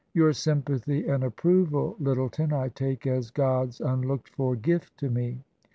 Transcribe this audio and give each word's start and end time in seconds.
"Your 0.15 0.33
sympathy 0.33 1.07
and 1.07 1.23
approval, 1.23 1.95
Lyttleton, 1.99 2.51
I 2.51 2.69
take 2.69 3.05
as 3.05 3.29
God's 3.29 3.79
unlooked 3.79 4.29
for 4.29 4.55
gift 4.55 4.97
to 4.97 5.11
me. 5.11 5.43